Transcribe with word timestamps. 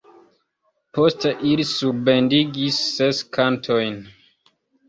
Poste 0.97 1.33
ili 1.49 1.67
surbendigis 1.73 2.83
ses 2.97 3.23
kantojn. 3.39 4.05